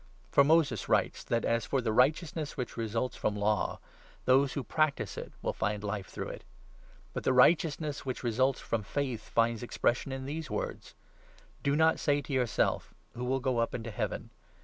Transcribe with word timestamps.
For 0.31 0.41
5 0.41 0.47
Moses 0.47 0.89
writes 0.89 1.23
that, 1.25 1.45
as 1.45 1.67
for 1.67 1.79
the 1.79 1.93
righteousness 1.93 2.57
which 2.57 2.75
results 2.75 3.15
from 3.15 3.35
Law, 3.35 3.77
'those 4.25 4.53
who 4.53 4.63
practise 4.63 5.15
it 5.15 5.31
will 5.43 5.53
find 5.53 5.83
Life 5.83 6.07
through 6.07 6.29
it.' 6.29 6.43
But 7.13 7.19
6 7.21 7.25
the 7.25 7.33
righteousness 7.33 8.03
which 8.03 8.23
results 8.23 8.59
from 8.59 8.81
faith 8.81 9.29
finds 9.29 9.61
expression 9.61 10.11
in 10.11 10.25
these 10.25 10.49
words 10.49 10.95
—'Do 11.61 11.75
not 11.75 11.99
say 11.99 12.19
to 12.19 12.33
yourself 12.33 12.95
"Who 13.13 13.23
will 13.25 13.39
go 13.39 13.59
up 13.59 13.75
into 13.75 13.91
heaven 13.91 14.31